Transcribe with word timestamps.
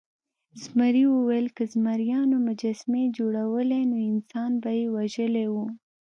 زمري 0.61 1.03
وویل 1.15 1.47
که 1.57 1.63
زمریانو 1.73 2.37
مجسمې 2.47 3.03
جوړولی 3.17 3.83
نو 3.91 3.97
انسان 4.11 4.51
به 4.61 4.69
یې 4.79 4.85
وژلی 4.95 5.47
و. 5.49 5.55